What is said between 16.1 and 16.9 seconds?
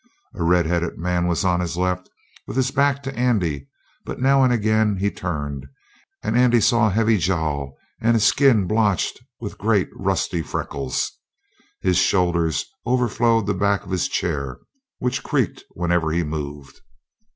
he moved.